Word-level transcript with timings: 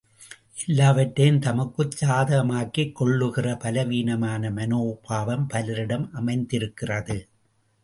எல்லாவற்றையும் 0.67 1.39
தமக்குச் 1.39 2.03
சாதகமாக்கிக் 2.03 2.91
கொள்ளுகிற 2.91 3.55
பலவீனமான 3.55 4.51
மனோபாவம் 4.51 5.47
பலரிடம் 5.47 6.09
அமைந்திருக்கிறது. 6.13 7.19